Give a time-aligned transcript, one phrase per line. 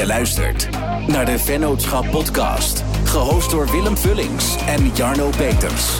[0.00, 0.70] Je luistert
[1.08, 5.98] naar de Vennootschap Podcast, gehost door Willem Vullings en Jarno Peters.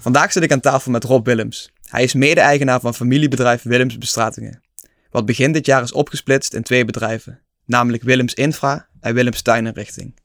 [0.00, 1.72] Vandaag zit ik aan tafel met Rob Willems.
[1.88, 4.62] Hij is mede-eigenaar van familiebedrijf Willems Bestratingen,
[5.10, 10.16] wat begin dit jaar is opgesplitst in twee bedrijven, namelijk Willems Infra en Willems Tuininrichting.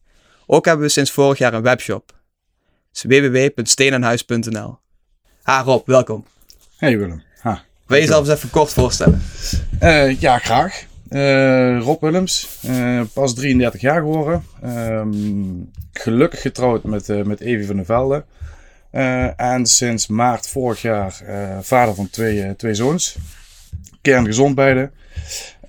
[0.46, 2.20] Ook hebben we sinds vorig jaar een webshop.
[3.02, 4.80] www.steenenhuis.nl
[5.42, 6.26] Ha Rob, welkom.
[6.78, 7.24] Hey Willem.
[7.40, 7.66] Ha.
[7.88, 9.22] Wil je jezelf eens even kort voorstellen?
[9.84, 10.86] Uh, ja, graag.
[11.09, 14.44] Uh, Rob Willems, uh, pas 33 jaar geworden.
[14.66, 18.26] Um, gelukkig getrouwd met, met Evie van der Velde.
[19.36, 21.22] en sinds maart vorig jaar
[21.62, 23.18] vader van twee, twee zoons.
[24.02, 24.92] Kerngezond beide.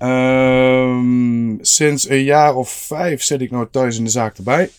[0.01, 4.69] Um, sinds een jaar of vijf zit ik nou thuis in de zaak erbij.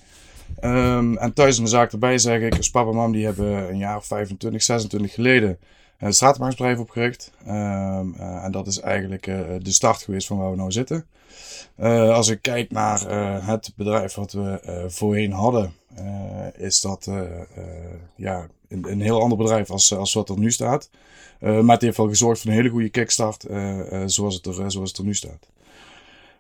[0.65, 3.69] Um, en thuis in de zaak erbij zeg ik, als papa en mam die hebben
[3.69, 5.59] een jaar of 25, 26 geleden
[6.01, 7.33] een straatmarktbedrijf opgericht.
[7.47, 11.07] Um, uh, en dat is eigenlijk uh, de start geweest van waar we nou zitten.
[12.13, 13.01] Als ik kijk naar
[13.45, 15.75] het bedrijf wat we voorheen hadden,
[16.57, 17.11] is dat
[18.15, 20.91] ja, een, een, heel ander bedrijf als, als wat er nu staat.
[21.39, 23.47] maar het heeft wel gezorgd voor een hele goede kickstart
[24.07, 25.47] zoals, het er, zoals het er nu staat.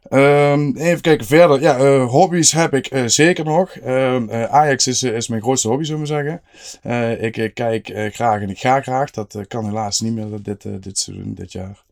[0.08, 1.60] Um, even kijken verder.
[1.60, 3.76] Ja, uh, hobby's heb ik uh, zeker nog.
[3.86, 6.40] Um, uh, Ajax is, is mijn grootste hobby, zullen we zeggen.
[7.20, 9.10] ik, ik kijk graag en ik ga graag.
[9.10, 11.82] Dat kan helaas niet meer dit, dit seizoen, dit jaar.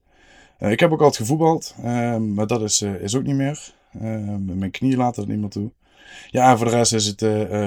[0.58, 3.72] ik heb ook altijd gevoetbald, um, maar dat is, is ook niet meer.
[4.38, 5.70] mijn knieën laten er niet meer toe.
[6.30, 7.24] Ja, en voor de rest is het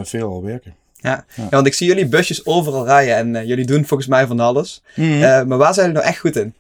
[0.08, 0.76] veel al werken.
[0.96, 1.26] Ja.
[1.36, 1.50] ja.
[1.50, 4.84] want ik zie jullie busjes overal rijden en jullie doen volgens mij van alles.
[4.96, 5.48] Mm -hmm.
[5.48, 6.54] maar waar zijn jullie nou echt goed in?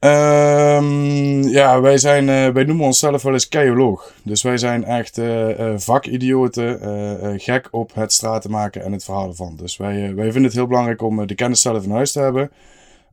[0.00, 4.12] Um, ja, wij, zijn, uh, wij noemen onszelf wel eens keioloog.
[4.22, 9.28] Dus wij zijn echt uh, uh, vakidioten, gek op het straten maken en het verhaal
[9.28, 9.56] ervan.
[9.56, 12.50] Dus wij, wij vinden het heel belangrijk om de kennis zelf in huis te hebben.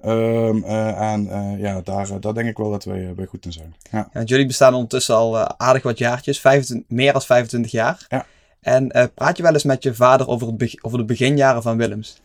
[0.05, 3.75] Um, en ja, daar, daar denk ik wel dat wij, wij goed in zijn.
[3.91, 4.09] Ja.
[4.13, 8.05] ja jullie bestaan ondertussen al aardig wat jaartjes, 25, meer dan 25 jaar.
[8.07, 8.25] Ja.
[8.61, 12.21] En praat je wel eens met je vader over, het over de beginjaren van Willems?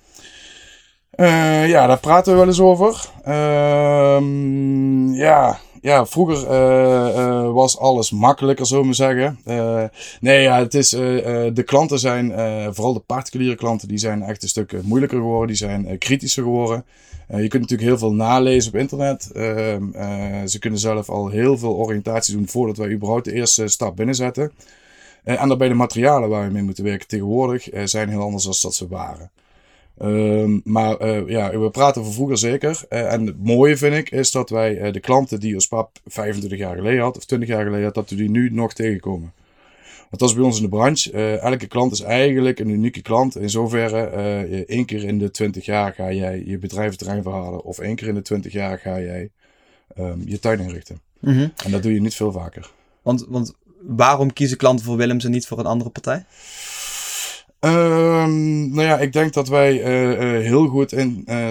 [1.20, 3.10] Uh, ja, daar praten we wel eens over.
[3.28, 4.20] Uh,
[5.12, 9.38] ja, ja, vroeger uh, uh, was alles makkelijker, zullen we zeggen.
[10.20, 12.32] nee, ja, het is, de klanten zijn,
[12.74, 15.46] vooral de particuliere klanten, die zijn echt een stuk moeilijker geworden.
[15.46, 16.84] Die zijn kritischer geworden.
[17.26, 19.30] je kunt natuurlijk heel veel nalezen op internet.
[19.32, 23.96] Ehm, ze kunnen zelf al heel veel oriëntatie doen voordat wij überhaupt de eerste stap
[23.96, 24.52] binnenzetten.
[25.24, 28.74] en daarbij de materialen waar we mee moeten werken tegenwoordig zijn heel anders dan dat
[28.74, 29.30] ze waren.
[30.02, 32.82] Um, maar uh, ja, we praten over vroeger zeker.
[32.88, 35.98] Uh, en het mooie vind ik is dat wij uh, de klanten die ons pap
[36.06, 39.32] 25 jaar geleden had, of 20 jaar geleden had, dat we die nu nog tegenkomen.
[39.98, 41.38] Want dat is bij ons in de branche.
[41.38, 43.36] elke klant is eigenlijk een unieke klant.
[43.36, 44.04] In zoverre,
[44.66, 47.64] één keer in de 20 jaar ga jij je bedrijventerrein verhalen.
[47.64, 49.30] Of één keer in de 20 jaar ga jij
[49.98, 51.00] um, je tuin inrichten.
[51.20, 51.52] Mm -hmm.
[51.64, 52.70] En dat doe je niet veel vaker.
[53.02, 56.24] Want, want waarom kiezen klanten voor Willems en niet voor een andere partij?
[57.64, 61.46] Um, nou ja, ik denk dat wij uh, uh, heel goed in uh,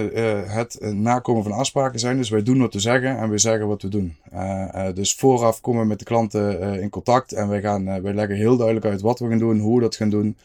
[0.46, 2.18] het nakomen van afspraken zijn.
[2.18, 4.16] Dus wij doen wat we zeggen en we zeggen wat we doen.
[4.94, 8.58] dus vooraf komen we met de klanten in contact en wij, gaan, wij leggen heel
[8.58, 10.38] duidelijk uit wat we gaan doen, hoe we dat gaan doen.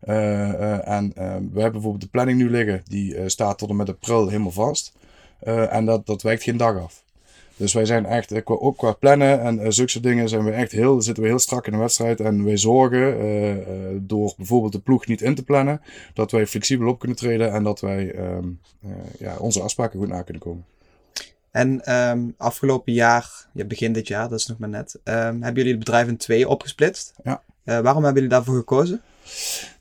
[0.00, 4.50] en we hebben bijvoorbeeld de planning nu liggen, die staat tot en met april helemaal
[4.50, 4.92] vast.
[5.44, 7.02] en dat, dat wijkt geen dag af.
[7.62, 10.72] Dus wij zijn echt, eh, ook qua plannen en uh, zulke dingen, zijn we echt
[10.72, 12.20] heel, zitten we heel strak in de wedstrijd.
[12.20, 13.56] En wij zorgen uh,
[14.00, 15.80] door bijvoorbeeld de ploeg niet in te plannen,
[16.14, 18.60] dat wij flexibel op kunnen treden en dat wij um,
[19.18, 20.64] ja, onze afspraken goed na kunnen komen.
[21.50, 25.54] En um, afgelopen jaar, ja, begin dit jaar, dat is nog maar net, um, hebben
[25.54, 27.14] jullie het bedrijf in twee opgesplitst.
[27.24, 27.42] Ja.
[27.64, 29.02] waarom hebben jullie daarvoor gekozen?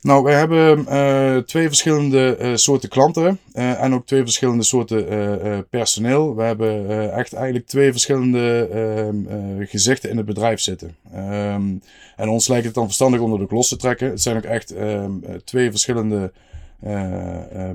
[0.01, 5.67] Nou, we hebben uh, twee verschillende uh, soorten klanten uh, en ook twee verschillende soorten
[5.69, 6.35] personeel.
[6.35, 10.95] We hebben echt eigenlijk twee verschillende ehm, gezichten in het bedrijf zitten.
[11.15, 11.81] Um,
[12.15, 14.09] en ons lijkt het dan verstandig om ook los te trekken.
[14.09, 16.31] Het zijn ook echt um, twee verschillende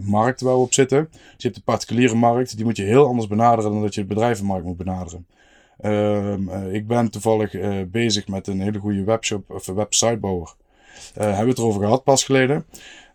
[0.00, 1.08] markten waar we op zitten.
[1.10, 4.06] Je hebt de particuliere markt, die moet je heel anders benaderen dan dat je de
[4.06, 5.26] bedrijvenmarkt moet benaderen.
[6.72, 7.50] ik ben toevallig
[7.90, 10.54] bezig met een hele goede webshop of websitebouwer.
[11.18, 12.64] Uh, hebben we het erover gehad pas geleden.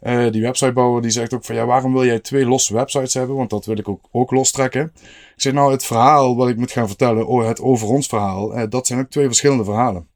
[0.04, 3.36] Uh, die websitebouwer die zegt ook van ja, waarom wil jij twee losse websites hebben?
[3.36, 4.92] Want dat wil ik ook, ook lostrekken.
[5.36, 8.64] Ik zeg nou, het verhaal wat ik moet gaan vertellen, het over ons verhaal, uh,
[8.70, 10.08] dat zijn ook twee verschillende verhalen.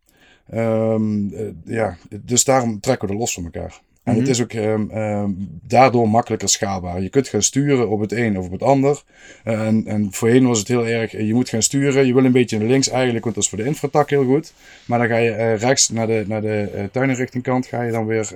[0.54, 1.34] Um,
[1.66, 3.82] ja, dus daarom trekken we er los van elkaar.
[4.06, 4.32] En het mhm.
[4.32, 7.02] is ook um, um, daardoor makkelijker schaalbaar.
[7.02, 9.04] Je kunt gaan sturen op het een of op het ander.
[9.44, 12.06] En, en voorheen was het heel erg, je moet gaan sturen.
[12.06, 14.54] Je wil een beetje naar links eigenlijk, want dat is voor de infratak heel goed.
[14.86, 18.06] Maar dan ga je uh, rechts naar de, naar de uh, tuinenrichtingkant, ga je dan
[18.06, 18.34] weer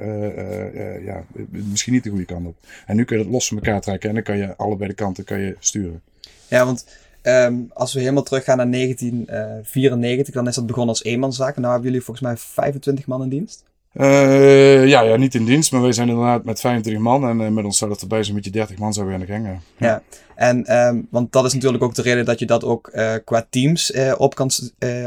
[1.05, 2.55] ja, misschien niet de goede kant op.
[2.85, 4.95] En nu kun je het los van elkaar trekken en dan kan je allebei de
[4.95, 6.01] kanten kan je sturen.
[6.47, 6.85] Ja, want
[7.21, 11.55] Ehm, als we helemaal teruggaan naar 1994, dan is dat begonnen als eenmanszaak.
[11.55, 13.63] En nu hebben jullie volgens mij 25 man in dienst.
[13.93, 17.29] Uh, ja, ja, niet in dienst, maar wij zijn inderdaad met 25 man.
[17.29, 19.33] En uh, met ons zou het erbij zo'n beetje 30 man zouden we aan de
[19.33, 19.61] gang.
[19.77, 20.01] Ja, ja.
[20.35, 23.47] en um, want dat is natuurlijk ook de reden dat je dat ook uh, qua
[23.49, 24.51] teams op, kan,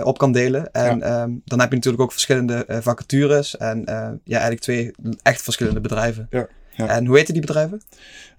[0.02, 0.73] op kan delen.
[0.73, 1.23] En ja.
[1.23, 3.56] um, dan heb je natuurlijk ook verschillende vacatures.
[3.56, 3.82] En
[4.25, 4.93] ja, eigenlijk twee
[5.23, 6.26] echt verschillende bedrijven.
[6.31, 6.46] Ja.
[6.75, 6.89] Ja.
[6.89, 7.83] En hoe heten die bedrijven?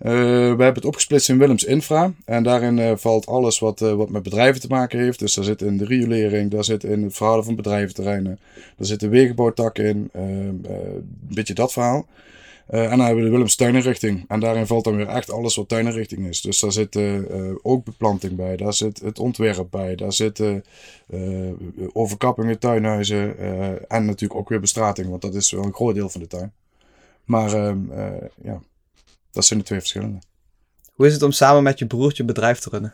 [0.01, 2.13] Uh, we hebben het opgesplitst in Willems Infra.
[2.25, 5.19] En daarin uh, valt alles wat, uh, wat met bedrijven te maken heeft.
[5.19, 8.39] Dus daar zit in de riolering, daar zit in het verhouden van bedrijventerreinen.
[8.77, 10.09] Daar zit de wegenbouwtak in.
[10.11, 10.65] een
[11.29, 12.07] beetje dat verhaal.
[12.67, 14.25] en dan hebben we de Willems tuinenrichting.
[14.27, 16.41] En daarin valt dan weer echt alles wat tuinenrichting is.
[16.41, 16.99] Dus daar zit
[17.61, 18.55] ook beplanting bij.
[18.55, 19.95] Daar zit het ontwerp bij.
[19.95, 20.63] Daar zitten
[21.93, 23.39] overkappingen, tuinhuizen.
[23.87, 25.09] en natuurlijk ook weer bestrating.
[25.09, 26.51] Want dat is wel een groot deel van de tuin.
[27.25, 28.61] Maar uh, uh, ja,
[29.31, 30.19] dat zijn de twee verschillende.
[30.93, 32.93] Hoe is het om samen met je broertje een bedrijf te runnen?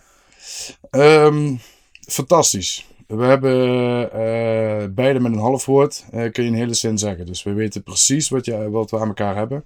[0.92, 1.60] Um,
[2.08, 2.88] fantastisch.
[3.08, 3.58] We hebben
[4.02, 7.26] uh, beide met een half woord, kun je een hele zin zeggen.
[7.26, 9.64] Dus we weten precies wat, je, wat we aan elkaar hebben.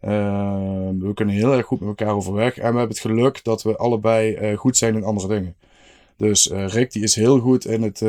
[0.00, 2.56] Ehm, we kunnen heel erg goed met elkaar overweg.
[2.56, 5.54] En we hebben het geluk dat we allebei goed zijn in andere dingen.
[6.16, 8.00] Dus Rick die is heel goed in het,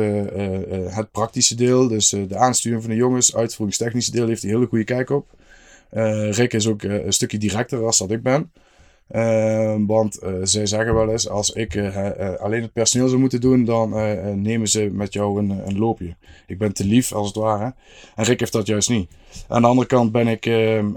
[0.94, 1.88] het praktische deel.
[1.88, 5.28] Dus de aansturing van de jongens, uitvoeringstechnische deel heeft hij hele goede kijk op.
[5.92, 8.52] Uh, Rick is ook uh, een stukje directer als dat ik ben.
[9.10, 11.76] Uh, want zij zeggen wel eens, als ik
[12.38, 13.90] alleen het personeel zou moeten doen, dan
[14.42, 16.16] nemen ze met jou een, een, loopje.
[16.46, 17.74] Ik ben te lief, als het ware.
[18.16, 19.10] En Rick heeft dat juist niet.
[19.48, 20.94] Aan de andere kant ben ik, ehm,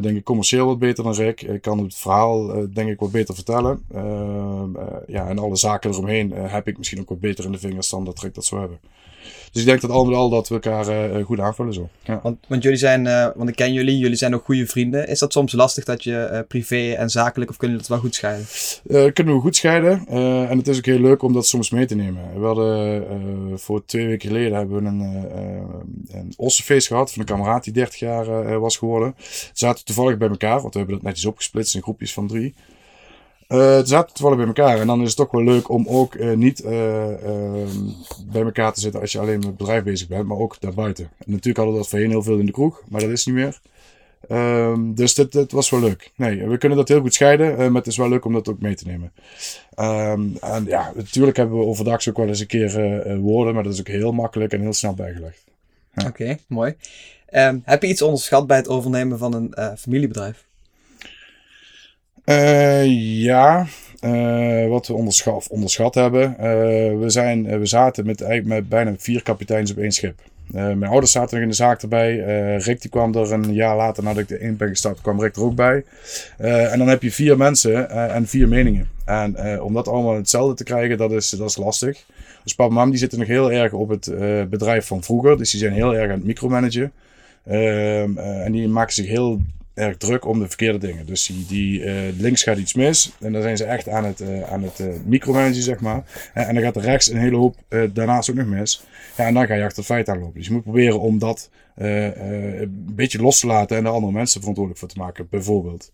[0.00, 1.42] denk ik, commercieel wat beter dan Rick.
[1.42, 3.82] Ik kan het verhaal, denk ik, wat beter vertellen.
[3.94, 4.70] Ehm,
[5.06, 8.04] ja, en alle zaken eromheen heb ik misschien ook wat beter in de vingers dan
[8.04, 8.78] dat Rick dat zou hebben.
[9.52, 11.88] Dus ik denk dat al met al dat we elkaar uh, goed aanvullen zo.
[12.02, 12.20] Ja.
[12.22, 15.08] Want, want jullie zijn, uh, want ik ken jullie, jullie zijn ook goede vrienden.
[15.08, 18.10] Is dat soms lastig dat je uh, privé en zakelijk, of kunnen jullie dat wel
[18.10, 19.12] goed scheiden?
[19.12, 20.06] kunnen we goed scheiden.
[20.48, 22.40] en het is ook heel leuk om dat soms mee te nemen.
[22.40, 25.00] We hadden voor twee weken geleden hebben we een,
[26.10, 29.14] een ossenfeest gehad van een kameraad die 30 jaar was geworden.
[29.16, 32.54] We zaten toevallig bij elkaar, want we hebben dat netjes opgesplitst in groepjes van drie.
[33.48, 34.80] Uh, het zaten toevallig bij elkaar.
[34.80, 36.70] En dan is het toch wel leuk om ook uh, niet uh,
[38.26, 41.04] bij elkaar te zitten als je alleen met het bedrijf bezig bent, maar ook daarbuiten.
[41.04, 43.34] En natuurlijk hadden we dat voorheen heel veel in de kroeg, maar dat is niet
[43.34, 43.60] meer.
[44.30, 46.12] Um, dus dit, was wel leuk.
[46.16, 48.60] Nee, we kunnen dat heel goed scheiden, maar het is wel leuk om dat ook
[48.60, 49.12] mee te nemen.
[49.78, 53.72] Um, en ja, natuurlijk hebben we overdag ook wel eens een keer woorden, maar dat
[53.72, 55.44] is ook heel makkelijk en heel snel bijgelegd.
[56.06, 56.76] Oké, mooi.
[57.62, 60.46] Heb je iets onderschat bij het overnemen van een familiebedrijf?
[62.26, 62.84] Uh,
[63.22, 63.66] ja,
[64.00, 66.30] uh, wat we onderschat, onderschat hebben.
[66.30, 66.44] Uh,
[67.00, 70.18] we, zijn, we zaten met, met bijna vier kapiteins op één schip.
[70.46, 72.16] mijn ouders zaten nog in de zaak erbij.
[72.56, 75.42] Rick die kwam er een jaar later nadat ik erin ben gestart, kwam Rick er
[75.42, 75.84] ook bij.
[76.36, 78.88] en dan heb je vier mensen en vier meningen.
[79.04, 82.04] En om dat allemaal hetzelfde te krijgen, dat is, dat is lastig.
[82.42, 84.10] Dus papa en mam die zitten nog heel erg op het
[84.50, 85.38] bedrijf van vroeger.
[85.38, 86.92] Dus die zijn heel erg aan het micromanagen.
[87.46, 89.40] Ehm, en die maken zich heel
[89.76, 91.06] erg druk om de verkeerde dingen.
[91.06, 94.20] Dus die, die uh, links gaat iets mis en dan zijn ze echt aan het,
[94.20, 96.30] uh, aan het uh, zeg maar.
[96.34, 97.56] En, en, dan gaat er rechts een hele hoop
[97.92, 98.84] daarnaast ook nog mis.
[99.16, 100.34] Ja, en dan ga je achter het feit aanlopen.
[100.34, 104.40] Dus je moet proberen om dat een beetje los te laten en er andere mensen
[104.40, 105.90] verantwoordelijk voor te maken, bijvoorbeeld.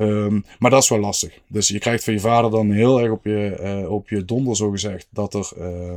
[0.00, 1.40] Um, maar dat is wel lastig.
[1.48, 4.56] Dus je krijgt van je vader dan heel erg op je, uh, op je donder,
[4.56, 5.92] zo gezegd, dat er uh,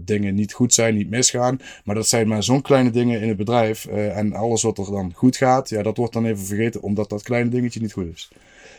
[0.00, 1.60] dingen niet goed zijn, niet misgaan.
[1.84, 3.86] Maar dat zijn maar zo'n kleine dingen in het bedrijf.
[3.86, 7.08] Uh, en alles wat er dan goed gaat, ja, dat wordt dan even vergeten, omdat
[7.08, 8.30] dat kleine dingetje niet goed is.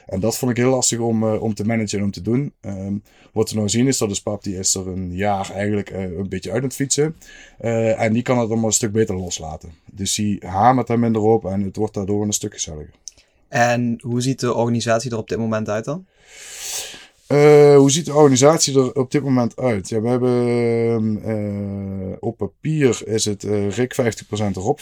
[0.05, 2.53] En dat vond ik heel lastig om, om te managen en om te doen.
[2.61, 5.89] Um, wat we nou zien is dat de pap, die is er een jaar eigenlijk
[5.89, 7.15] een beetje uit aan het fietsen.
[7.97, 9.69] en die kan het allemaal een stuk beter loslaten.
[9.91, 12.93] Dus die hamert daar minder op en het wordt daardoor een stuk gezelliger.
[13.47, 16.05] En hoe ziet de organisatie er op dit moment uit dan?
[17.27, 19.89] Uh, hoe ziet de organisatie er op dit moment uit?
[19.89, 24.81] Ja, we hebben uh, op papier is het uh, Rick 50% Rob 50%.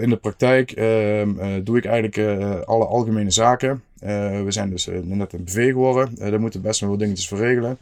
[0.00, 3.82] in de praktijk ehm, doe ik eigenlijk alle algemene zaken.
[3.98, 6.14] we zijn dus net een BV geworden.
[6.14, 7.78] daar moeten best wel wat dingetjes voor regelen.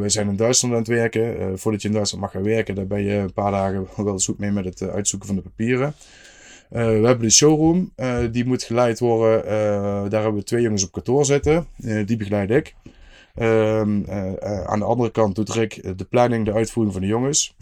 [0.00, 1.58] we zijn in Duitsland aan het werken.
[1.58, 4.38] voordat je in Duitsland mag gaan werken, daar ben je een paar dagen wel zoek
[4.38, 5.94] mee met het uitzoeken van de papieren.
[6.72, 9.44] Uh, we hebben de showroom, uh, die moet geleid worden.
[9.44, 11.66] Uh, daar hebben we twee jongens op kantoor zitten.
[12.06, 12.74] die begeleid ik.
[13.34, 14.00] Ehm,
[14.66, 17.56] aan de andere kant doet Rick de planning, de uitvoering van de jongens.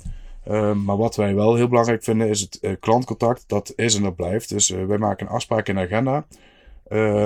[0.45, 3.45] Ehm, maar wat wij wel heel belangrijk vinden is het klantcontact.
[3.47, 4.49] Dat is en dat blijft.
[4.49, 6.25] Dus wij maken een afspraak in de agenda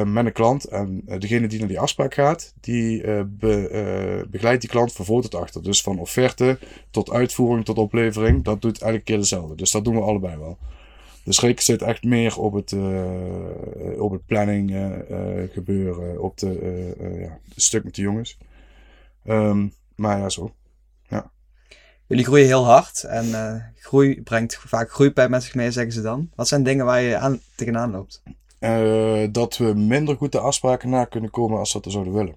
[0.04, 0.64] met een klant.
[0.64, 5.34] En degene die naar die afspraak gaat, die be, begeleidt die klant van voor tot
[5.34, 5.62] achter.
[5.62, 6.58] Dus van offerte
[6.90, 8.44] tot uitvoering tot oplevering.
[8.44, 9.54] Dat doet elke keer dezelfde.
[9.54, 10.58] Dus dat doen we allebei wel.
[11.24, 12.72] Dus Rick zit echt meer op het,
[13.98, 14.76] op het planning
[15.52, 18.38] gebeuren, op de, ja, het stuk met de jongens.
[19.26, 20.54] Um, maar ja, zo.
[21.08, 21.30] Ja.
[22.06, 26.02] Jullie groeien heel hard en uh, groei brengt vaak groeipijn met zich mee, zeggen ze
[26.02, 26.30] dan.
[26.34, 28.22] Wat zijn dingen waar je aan, tegenaan loopt?
[28.60, 32.36] Uh, dat we minder goed de afspraken na kunnen komen als dat we zouden willen.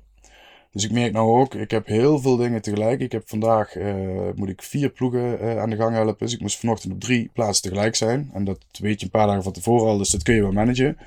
[0.78, 3.00] Dus ik merk nou ook, ik heb heel veel dingen tegelijk.
[3.00, 3.96] Ik heb vandaag, uh,
[4.36, 6.16] moet ik vier ploegen aan de gang helpen.
[6.18, 8.30] Dus ik moest vanochtend op drie plaatsen tegelijk zijn.
[8.34, 10.52] En dat weet je een paar dagen van tevoren al, dus dat kun je wel
[10.52, 10.98] managen.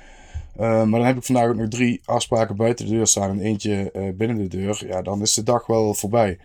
[0.55, 3.91] maar dan heb ik vandaag ook nog drie afspraken buiten de deur staan en eentje
[4.17, 4.83] binnen de deur.
[4.87, 6.37] Ja, dan is de dag wel voorbij.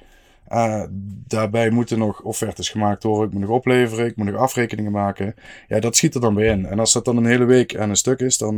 [1.27, 3.27] Daarbij moeten nog offertes gemaakt worden.
[3.27, 4.07] Ik moet nog opleveren.
[4.07, 5.35] Ik moet nog afrekeningen maken.
[5.69, 6.67] Ja, dat schiet er dan bij in.
[6.67, 8.57] En als dat dan een hele week aan een stuk is, dan,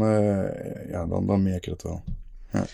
[0.88, 2.02] ja, dan, dan merk je dat wel.
[2.52, 2.64] Ja.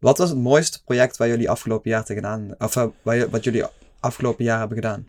[0.00, 2.86] Wat was het mooiste project waar jullie afgelopen jaar tegenaan, of uh,
[3.30, 3.64] wat jullie
[4.00, 5.06] afgelopen jaar hebben gedaan?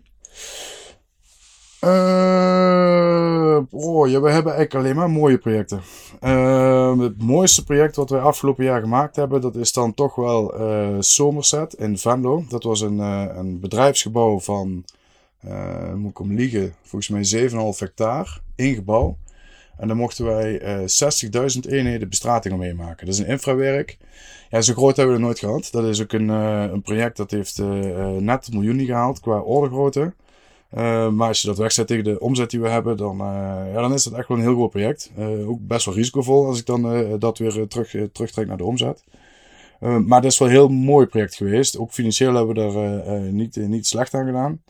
[1.84, 5.82] Uh, oh, ja, we hebben eigenlijk alleen maar mooie projecten.
[6.22, 10.62] Uh, het mooiste project wat wij afgelopen jaar gemaakt hebben, dat is dan toch wel
[10.62, 12.44] uh, Somerset in Venlo.
[12.50, 14.86] Dat was een, een bedrijfsgebouw van,
[15.96, 19.18] moet ik om liegen, volgens mij 7,5 hectare, één gebouw.
[19.78, 23.06] En daar mochten wij 60.000 eenheden bestrating omheen maken.
[23.06, 23.98] Dat is een infrawerk.
[24.50, 25.70] Ja, zo groot hebben we het nooit gehad.
[25.72, 27.58] Dat is ook een, een project dat heeft
[28.20, 30.14] net een miljoen gehaald qua ordegrootte.
[30.78, 33.82] Uh, maar als je dat wegzet tegen de omzet die we hebben, dan, uh, ja,
[33.82, 35.12] dan is dat echt wel een heel groot project.
[35.18, 39.04] Uh, ook best wel risicovol als ik dan dat weer terug, terugtrek naar de omzet.
[39.80, 41.78] maar dat is wel een heel mooi project geweest.
[41.78, 44.62] Ook financieel hebben we er niet, niet slecht aan gedaan.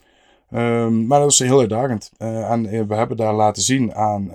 [0.51, 2.11] Ehm, maar dat is heel uitdagend.
[2.17, 4.31] en we hebben daar laten zien aan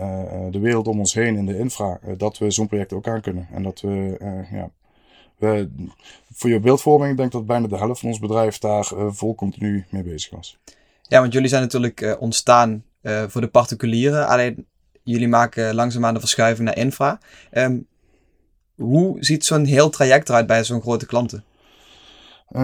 [0.50, 3.48] de wereld om ons heen in de infra dat we zo'n project ook aan kunnen.
[3.52, 4.16] En dat we,
[4.52, 4.70] ja,
[5.36, 5.70] we,
[6.32, 9.84] voor je beeldvorming, ik denk dat bijna de helft van ons bedrijf daar vol continu
[9.90, 10.58] mee bezig was.
[11.02, 14.26] Ja, want jullie zijn natuurlijk ontstaan voor de particulieren.
[14.26, 14.66] Alleen
[15.02, 17.18] jullie maken langzaamaan de verschuiving naar infra.
[17.52, 17.86] Um,
[18.74, 21.44] hoe ziet zo'n heel traject eruit bij zo'n grote klanten?
[22.54, 22.62] Uh,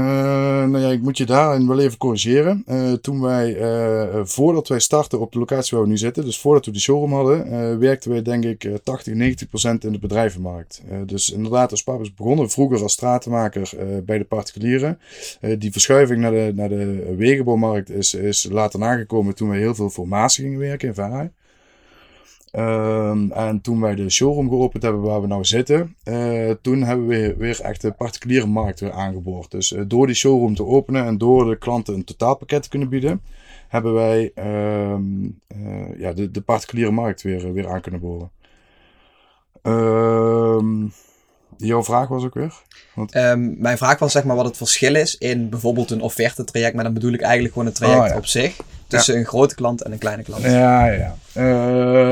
[0.65, 2.65] nou ja, ik moet je daarin wel even corrigeren.
[2.69, 6.39] Uh, toen wij, uh, voordat wij startten op de locatie waar we nu zitten, dus
[6.39, 10.83] voordat we de showroom hadden, werkten wij denk ik 80, 90 procent in de bedrijvenmarkt.
[11.07, 13.71] dus inderdaad, als Papas begonnen vroeger als stratenmaker
[14.05, 14.99] bij de particulieren.
[15.59, 19.91] die verschuiving naar de, naar de wegenbouwmarkt is, is later nagekomen toen wij heel veel
[19.91, 21.33] formatie gingen werken in.
[22.59, 27.07] Um, en toen wij de showroom geopend hebben waar we nou zitten, uh, toen hebben
[27.07, 29.51] we weer echt de particuliere markt weer aangeboord.
[29.51, 32.89] Dus uh, door die showroom te openen en door de klanten een totaalpakket te kunnen
[32.89, 33.23] bieden,
[33.69, 34.33] hebben wij
[34.93, 38.31] um, uh, ja, de, de particuliere markt weer, weer aan kunnen boren.
[39.63, 40.93] Um,
[41.57, 42.53] jouw vraag was ook weer?
[42.95, 43.13] Want...
[43.59, 46.85] mijn vraag was zeg maar wat het verschil is in bijvoorbeeld een offerte traject, maar
[46.85, 48.17] dan bedoel ik eigenlijk gewoon een traject oh, ja.
[48.17, 48.57] op zich
[48.93, 50.43] tussen een grote klant en een kleine klant.
[50.43, 51.17] Ja, ja.
[51.37, 51.45] Uh,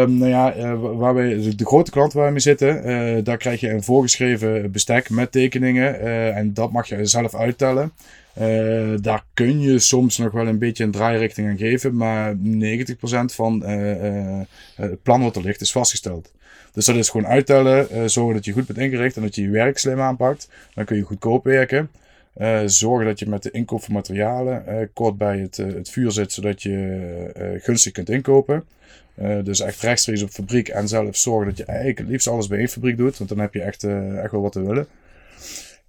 [0.07, 3.61] nou ja, uh, waar wij, de grote klant waar we mee zitten, uh, daar krijg
[3.61, 6.01] je een voorgeschreven bestek met tekeningen.
[6.35, 7.93] en dat mag je zelf uittellen.
[9.01, 12.39] daar kun je soms nog wel een beetje een draairichting aan geven, maar 90%
[13.35, 13.63] van
[14.75, 16.31] het plan wat er ligt is vastgesteld.
[16.73, 19.51] Dus dat is gewoon uittellen, zorgen dat je goed bent ingericht en dat je je
[19.51, 20.49] werk slim aanpakt.
[20.75, 21.91] Dan kun je goedkoop werken.
[22.37, 26.11] Uh, zorgen dat je met de inkoop van materialen uh, kort bij het, het vuur
[26.11, 28.65] zit, zodat je gunstig kunt inkopen.
[29.43, 32.59] dus echt rechtstreeks op fabriek en zelf zorgen dat je eigenlijk het liefst alles bij
[32.59, 33.85] één fabriek doet, want dan heb je echt,
[34.23, 34.87] echt wel wat te willen.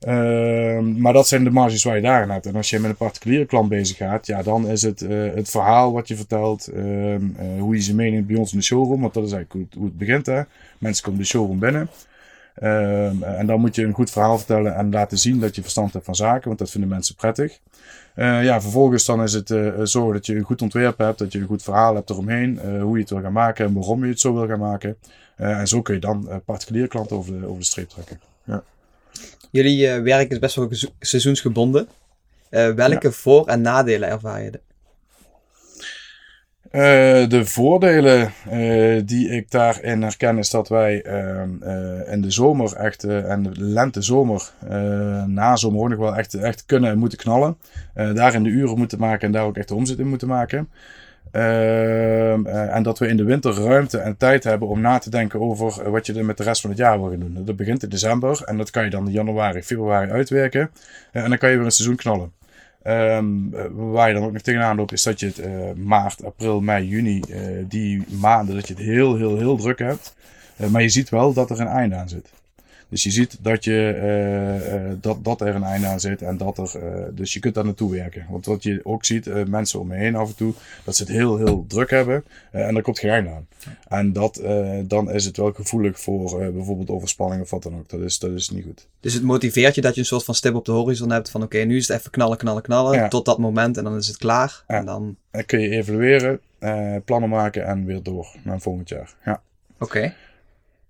[0.01, 2.45] Ehm, maar dat zijn de marges waar je daarin hebt.
[2.45, 4.99] En als je met een particuliere klant bezig gaat, ja, dan is het
[5.35, 7.21] het verhaal wat je vertelt, ehm,
[7.59, 9.97] hoe je ze meeneemt bij ons in de showroom, want dat is eigenlijk hoe, het
[9.97, 10.25] begint.
[10.25, 10.41] Hè.
[10.77, 11.89] Mensen komen de showroom binnen.
[12.63, 15.93] Um, en dan moet je een goed verhaal vertellen en laten zien dat je verstand
[15.93, 17.59] hebt van zaken, want dat vinden mensen prettig.
[18.15, 19.47] Uh, ja, vervolgens dan is het
[19.83, 22.95] zorgen dat je een goed ontwerp hebt, dat je een goed verhaal hebt eromheen, hoe
[22.95, 24.97] je het wil gaan maken en waarom je het zo wil gaan maken.
[25.35, 28.19] en zo kun je dan particuliere klanten over de, over de streep trekken.
[28.43, 28.63] Ja.
[29.51, 31.87] Jullie werk is best wel seizoensgebonden.
[32.49, 33.11] welke ja.
[33.11, 34.59] voor- en nadelen ervaar je?
[36.71, 38.33] Uh, de voordelen
[39.05, 44.51] die ik daarin herken is dat wij uh, in de zomer echt, en de lente-zomer,
[45.27, 47.57] na-zomer ook nog wel echt, echt kunnen en moeten knallen.
[47.93, 50.69] daarin de uren moeten maken en daar ook echt de omzet in moeten maken.
[51.31, 55.39] Ehm, en dat we in de winter ruimte en tijd hebben om na te denken
[55.41, 57.45] over wat je er met de rest van het jaar wil gaan doen.
[57.45, 60.71] Dat begint in december en dat kan je dan in januari, februari uitwerken.
[61.11, 62.31] en dan kan je weer een seizoen knallen.
[62.87, 63.49] Um,
[63.91, 67.21] waar je dan ook nog tegenaan loopt, is dat je het maart, april, mei, juni,
[67.67, 70.15] die maanden, dat je het heel, heel, heel druk hebt.
[70.69, 72.29] Maar je ziet wel dat er een einde aan zit.
[72.91, 76.37] Dus je ziet dat, je, eh, eh, dat, dat er een einde aan zit en
[76.37, 78.25] dat er, eh, dus je kunt daar naartoe werken.
[78.29, 81.11] Want wat je ook ziet, mensen om me heen af en toe, dat ze het
[81.11, 83.47] heel, heel druk hebben en daar komt geen einde aan.
[83.87, 84.41] En dat,
[84.87, 87.89] dan is het wel gevoelig voor bijvoorbeeld overspanning of wat dan ook.
[87.89, 88.87] Dat is, dat is niet goed.
[88.99, 91.43] Dus het motiveert je dat je een soort van stip op de horizon hebt van
[91.43, 93.07] oké, nu is het even knallen, knallen, knallen Ja.
[93.07, 94.63] tot dat moment en dan is het klaar.
[94.67, 94.75] Ja.
[94.75, 99.13] En dan, Dan kun je evalueren, eh, plannen maken en weer door naar volgend jaar.
[99.25, 99.41] Ja.
[99.79, 100.13] oké.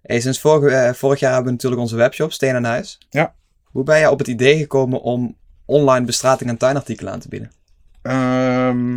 [0.01, 2.97] Hey, sinds vorig, eh, vorig jaar hebben we natuurlijk onze webshop, Steen en Huis.
[3.09, 3.33] Ja.
[3.63, 7.51] Hoe ben je op het idee gekomen om online bestrating en tuinartikelen aan te bieden?
[8.01, 8.91] Ehm,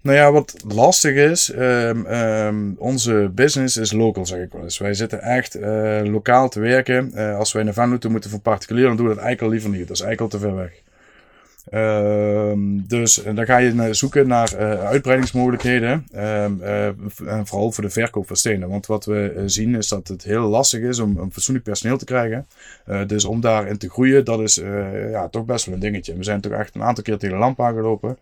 [0.00, 4.78] nou ja, wat lastig is, ehm, ehm, onze business is local, zeg ik wel eens.
[4.78, 7.12] Wij zitten echt eh, lokaal te werken.
[7.12, 9.78] Eh, als wij naar Venlo moeten voor particulier, dan doen we dat eigenlijk al liever
[9.78, 9.88] niet.
[9.88, 10.72] Dat is eigenlijk al te ver weg.
[11.74, 16.06] Ehm, dus eh, dan ga je zoeken naar eh, uitbreidingsmogelijkheden.
[16.12, 16.86] ehm, eh,
[17.26, 18.68] en vooral voor de verkoop van stenen.
[18.68, 22.04] Want wat we zien is dat het heel lastig is om, om fatsoenlijk personeel te
[22.04, 22.46] krijgen.
[23.06, 24.54] Dus om daarin te groeien, dat is
[25.10, 26.16] ja, toch best wel een dingetje.
[26.16, 28.18] We zijn toch echt een aantal keer tegen de lamp aangelopen.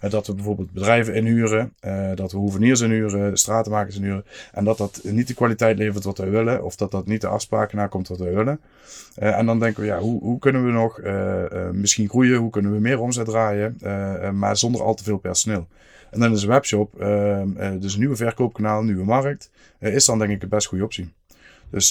[0.00, 4.24] Eh, dat we bijvoorbeeld bedrijven inhuren, eh, dat we hoeveniers inhuren, stratenmakers inhuren.
[4.52, 7.26] En dat dat niet de kwaliteit levert wat wij willen, of dat dat niet de
[7.26, 8.60] afspraken nakomt wat wij willen.
[9.14, 11.00] Eh, en dan denken we, ja, hoe, hoe kunnen we nog
[11.72, 12.38] misschien groeien?
[12.38, 13.76] Hoe kunnen we meer omzet draaien?
[14.34, 15.66] maar zonder al te veel personeel.
[16.14, 19.50] En dan is een webshop, eh, eh, dus een nieuwe verkoopkanaal, een nieuwe markt,
[19.80, 21.12] is dan denk ik een best goede optie.
[21.70, 21.88] Dus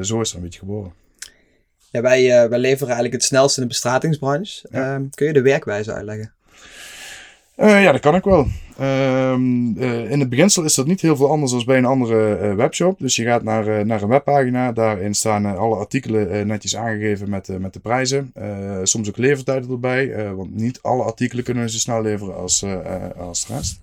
[0.00, 0.92] zo is het een beetje geboren.
[1.90, 4.68] Ja, wij, wij leveren eigenlijk het snelst in de bestratingsbranche.
[4.70, 4.94] Ja.
[4.94, 6.35] Ehm, kun je de werkwijze uitleggen?
[7.56, 8.46] Eh, ja, dat kan ik wel.
[8.78, 12.36] Ehm, eh, in het beginsel is dat niet heel veel anders dan bij een andere
[12.36, 12.98] eh, webshop.
[12.98, 14.72] Dus je gaat naar, naar een webpagina.
[14.72, 18.32] Daarin staan alle artikelen netjes aangegeven met, met de prijzen.
[18.82, 20.34] Soms ook levertijden erbij.
[20.34, 22.64] want niet alle artikelen kunnen zo snel leveren als,
[23.16, 23.80] als de rest.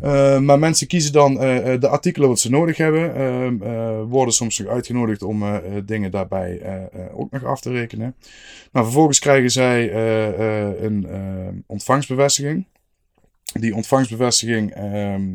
[0.00, 1.34] Eh, maar mensen kiezen dan
[1.80, 3.14] de artikelen wat ze nodig hebben.
[3.14, 5.44] Ehm, eh, worden soms nog uitgenodigd om
[5.84, 6.62] dingen daarbij
[7.14, 8.14] ook nog af te rekenen.
[8.72, 9.94] Nou, vervolgens krijgen zij
[10.84, 11.06] een
[11.66, 12.64] ontvangstbevestiging.
[13.52, 15.28] Die ontvangstbevestiging ehm,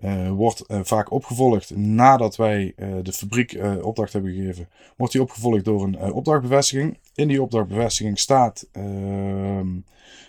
[0.00, 4.68] eh, wordt eh, vaak opgevolgd nadat wij eh, de fabriek opdracht hebben gegeven.
[4.96, 6.98] Wordt die opgevolgd door een opdrachtbevestiging.
[7.14, 9.66] In die opdrachtbevestiging staat ehm,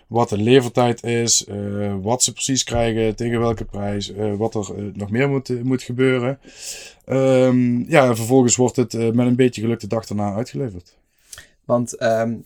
[0.08, 1.48] wat de levertijd is,
[2.02, 6.40] wat ze precies krijgen, tegen welke prijs, wat er nog meer moet, moet gebeuren.
[7.06, 10.98] Ehm, ja, en vervolgens wordt het met een beetje geluk de dag daarna uitgeleverd.
[11.66, 11.96] Want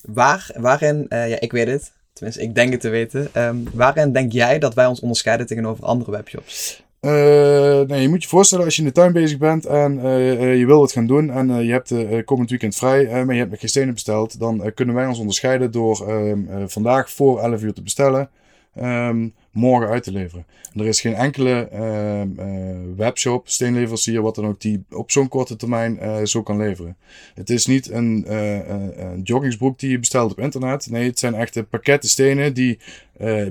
[0.02, 3.30] waar, waarin, ja, ik weet het, tenminste, ik denk het te weten.
[3.34, 6.84] ehm, waarin denk jij dat wij ons onderscheiden tegenover andere webshops?
[7.02, 10.32] Eh, nee, je moet je voorstellen als je in de tuin bezig bent en eh,
[10.32, 11.94] eh, je wil wat gaan doen en je hebt
[12.26, 15.72] komend weekend vrij, maar je hebt nog geen stenen besteld, dan kunnen wij ons onderscheiden
[15.72, 18.30] door ehm, eh, vandaag voor 11 uur te bestellen,
[18.76, 20.46] ehm, morgen uit te leveren.
[20.74, 25.28] En er is geen enkele ehm, eh, webshop, steenleverancier, wat dan ook, die op zo'n
[25.28, 26.98] korte termijn eh, zo kan leveren.
[27.34, 30.90] Het is niet een, eh, eh, een joggingsbroek die je bestelt op internet.
[30.90, 32.80] Nee, het zijn echte pakketten stenen die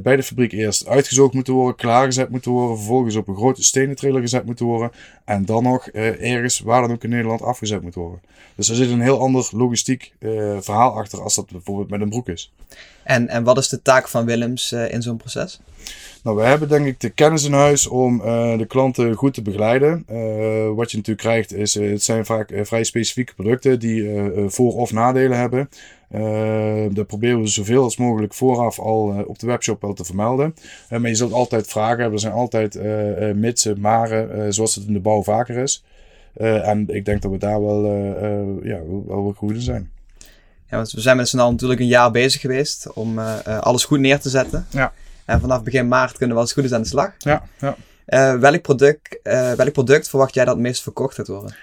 [0.02, 3.96] bij de fabriek eerst uitgezocht moeten worden, klaargezet moeten worden, vervolgens op een grote stenen
[3.96, 4.90] trailer gezet moeten worden
[5.24, 8.20] en dan nog ergens waar dan ook in Nederland afgezet moet worden.
[8.54, 10.12] Dus er zit een heel ander logistiek
[10.60, 12.52] verhaal achter als dat bijvoorbeeld met een broek is.
[13.02, 15.60] En, en wat is de taak van Willems in zo'n proces?
[16.22, 19.42] Nou, we hebben denk ik de kennis in huis om eh, de klanten goed te
[19.42, 20.04] begeleiden.
[20.06, 24.76] Eh, wat je natuurlijk krijgt is, eh, het zijn vaak vrij specifieke producten die voor-
[24.76, 25.68] of nadelen hebben.
[26.94, 30.54] Dat proberen we zoveel als mogelijk vooraf al op de webshop wel te vermelden.
[30.88, 32.12] Maar je zult altijd vragen hebben.
[32.12, 32.80] Er zijn altijd
[33.34, 35.84] mitsen, maren, zoals het in de bouw vaker is.
[36.36, 37.86] En ik denk dat we daar wel,
[38.62, 39.90] ja, wel goed in zijn.
[40.70, 44.00] Ja, want we zijn met z'n allen natuurlijk een jaar bezig geweest om alles goed
[44.00, 44.66] neer te zetten.
[44.70, 44.92] Ja.
[45.24, 47.12] En vanaf begin maart kunnen we als goed is aan de slag.
[47.18, 47.76] Ja, ja.
[48.11, 51.54] Eh, welk, product, eh, welk product verwacht jij dat het meest verkocht gaat worden?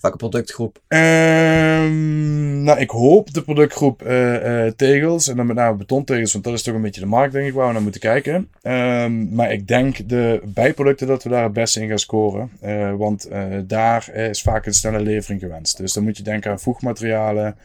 [0.00, 0.80] Welke productgroep?
[0.88, 6.52] Ehm, nou, ik hoop de productgroep eh, tegels en dan met name betontegels, want dat
[6.54, 8.48] is toch een beetje de markt, denk ik, waar we naar moeten kijken.
[8.62, 12.50] Ehm, maar ik denk de bijproducten dat we daar het beste in gaan scoren,
[12.98, 13.28] want
[13.66, 15.76] daar is vaak een snelle levering gewenst.
[15.76, 17.56] Dus dan moet je denken aan voegmaterialen,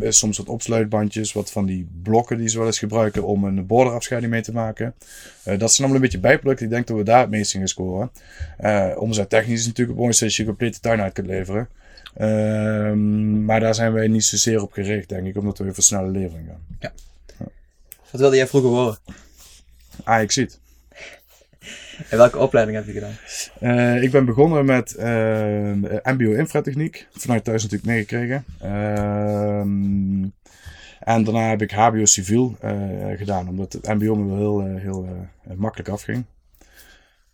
[0.00, 3.66] is soms wat opsluitbandjes, wat van die blokken die ze wel eens gebruiken om een
[3.66, 4.94] borderafscheiding mee te maken.
[5.42, 6.66] Eh, dat zijn allemaal een beetje bijproducten.
[6.66, 8.10] Ik denk dat we daar het meest in gaan scoren.
[8.60, 11.68] Uh, omzettechnisch is natuurlijk het mooiste als je een complete tuin uit kunt leveren.
[12.14, 15.82] Ehm, maar daar zijn wij niet zozeer op gericht, denk ik, omdat we weer voor
[15.82, 16.92] snelle levering gaan.
[18.10, 18.98] Wat wilde jij vroeger horen?
[20.04, 20.58] Ah, ik zie het.
[22.10, 23.16] En welke opleiding heb je gedaan?
[23.60, 27.06] Eh, ik ben begonnen met eh, MBO infratechniek.
[27.12, 28.44] Vanuit thuis natuurlijk meegekregen.
[28.60, 30.22] Ehm,
[31.00, 32.72] en daarna heb ik HBO civiel eh,
[33.16, 36.24] gedaan, omdat het MBO me wel heel, eh, heel makkelijk afging.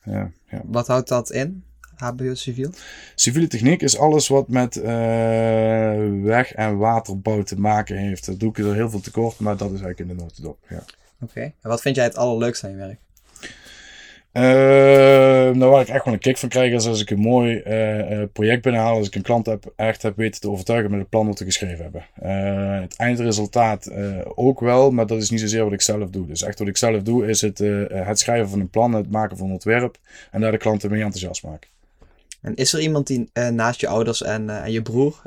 [0.05, 0.61] Ja, ja.
[0.65, 1.65] Wat houdt dat in?
[1.97, 2.71] HBO civiel?
[3.15, 4.85] Civiele techniek is alles wat met uh,
[6.23, 8.27] weg- en waterbouw te maken heeft.
[8.27, 10.59] Dat doe ik er heel veel tekort, maar dat is eigenlijk in de notendop.
[10.69, 10.83] Ja.
[11.21, 11.41] Oké.
[11.41, 12.99] En wat vind jij het allerleukste aan je werk?
[14.33, 17.63] Uh, nou, waar ik echt wel een kick van krijg, is als ik een mooi
[17.67, 18.97] uh, project binnenhaal.
[18.97, 21.45] Als ik een klant heb, echt heb weten te overtuigen met het plan wat we
[21.45, 22.07] geschreven hebben.
[22.23, 23.91] Uh, het eindresultaat
[24.35, 26.27] ook wel, maar dat is niet zozeer wat ik zelf doe.
[26.27, 29.37] Dus echt wat ik zelf doe, is het, het schrijven van een plan, het maken
[29.37, 29.97] van een ontwerp
[30.31, 31.69] en daar de klanten mee enthousiast maken.
[32.41, 35.23] En is er iemand die naast je ouders en, en je broer,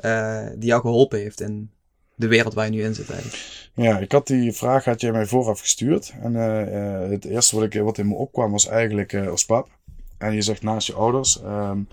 [0.56, 1.70] die jou geholpen heeft in
[2.16, 3.70] de wereld waar je nu in zit eigenlijk?
[3.74, 6.14] Ja, ik had die vraag had jij mij vooraf gestuurd.
[6.22, 9.68] En uh, het eerste wat, ik, wat in me opkwam was eigenlijk uh, als pap.
[10.18, 11.42] En je zegt naast je ouders.
[11.44, 11.88] Um,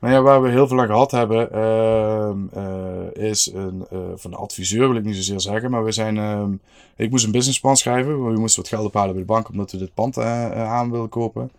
[0.00, 4.96] ja, waar we heel veel aan gehad hebben, uh, is een, van de adviseur wil
[4.96, 6.52] ik niet zozeer zeggen, maar we zijn, ehm,
[6.96, 8.24] ik moest een businessplan schrijven.
[8.24, 11.50] We moesten wat geld ophalen bij de bank omdat we dit pand aan wilden kopen.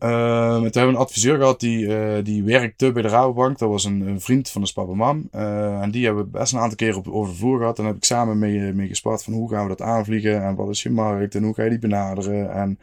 [0.00, 3.58] Uh, toen hebben een adviseur gehad die, uh, die werkte bij de Rabobank.
[3.58, 5.28] Dat was een, een vriend van de Spapperman.
[5.34, 7.76] Uh, en die hebben we best een aantal keer op, over de gehad.
[7.76, 10.42] En daar heb ik samen mee, mee gespart van hoe gaan we dat aanvliegen.
[10.42, 12.52] En wat is je markt en hoe ga je die benaderen.
[12.52, 12.78] En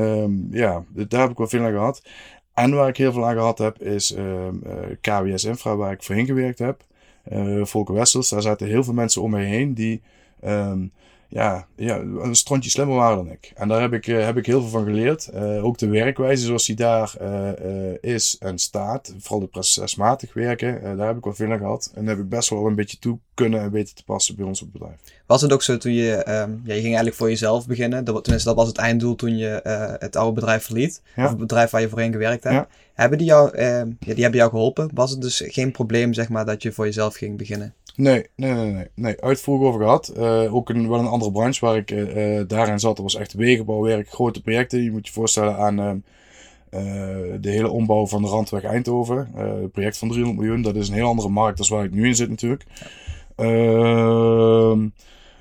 [0.00, 2.02] um, ja, daar heb ik wel veel aan gehad.
[2.54, 4.14] En waar ik heel veel aan gehad heb is
[5.00, 6.84] KWS Infra waar ik voorheen gewerkt heb.
[7.62, 10.02] Volker Wessels, daar zaten heel veel mensen om mij heen die...
[11.32, 13.52] ja, ja, een strontje slimmer waren dan ik.
[13.54, 15.30] En daar heb ik, uh, heb ik heel veel van geleerd.
[15.34, 19.14] Uh, ook de werkwijze zoals die daar uh, is en staat.
[19.18, 20.96] Vooral de procesmatig werken.
[20.96, 21.90] daar heb ik wel veel aan gehad.
[21.94, 24.44] En daar heb ik best wel een beetje toe kunnen en weten te passen bij
[24.44, 24.94] ons op bedrijf.
[25.26, 28.04] Was het ook zo toen je, um, ja, je ging eigenlijk voor jezelf beginnen.
[28.04, 29.60] Dat, tenminste, dat was het einddoel toen je
[29.98, 31.02] het oude bedrijf verliet.
[31.16, 31.24] Ja.
[31.24, 32.56] Of het bedrijf waar je voorheen gewerkt hebt.
[32.56, 32.68] Ja.
[32.94, 34.90] Hebben die jou, ehm, ja, die hebben jou geholpen?
[34.94, 37.74] Was het dus geen probleem, zeg maar, dat je voor jezelf ging beginnen?
[37.96, 38.86] Nee, nee, nee, nee.
[38.94, 39.20] nee.
[39.20, 40.12] Uitvoerig over gehad.
[40.16, 42.96] Uh, ook in wel een andere branche waar ik uh, daarin zat.
[42.96, 44.82] Dat was echt wegenbouwwerk, grote projecten.
[44.82, 45.90] Je moet je voorstellen aan uh,
[47.40, 49.30] de hele ombouw van de Randweg Eindhoven.
[49.34, 50.62] een project van 300 miljoen.
[50.62, 52.64] Dat is een heel andere markt dan waar ik nu in zit natuurlijk.
[53.36, 54.88] Ehm,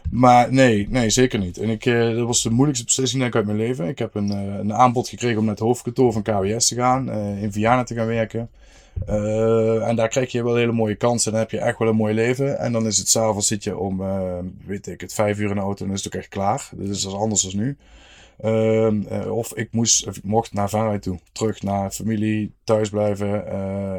[0.09, 1.57] maar nee, nee, zeker niet.
[1.57, 3.87] En ik, dat was de moeilijkste beslissing denk ik uit mijn leven.
[3.87, 7.11] Ik heb een, een aanbod gekregen om naar het hoofdkantoor van KWS te gaan.
[7.11, 8.49] in Vianen te gaan werken.
[9.09, 11.31] Uh, en daar krijg je wel hele mooie kansen.
[11.31, 12.59] Dan heb je echt wel een mooi leven.
[12.59, 15.55] En dan is het s'avonds zit je om, uh, weet ik het, vijf uur in
[15.55, 15.81] de auto.
[15.81, 16.69] En dan is het ook echt klaar.
[16.75, 17.77] Dus dat is anders dan nu.
[18.43, 21.19] Uh, of ik moest, of ik mocht naar Vanuit toe.
[21.31, 23.47] Terug naar familie, thuis blijven.